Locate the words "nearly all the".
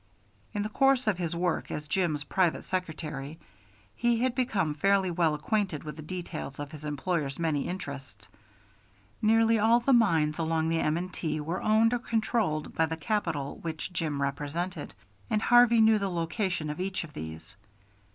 9.21-9.93